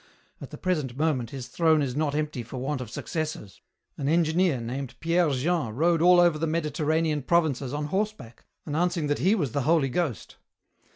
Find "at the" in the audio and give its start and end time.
0.41-0.57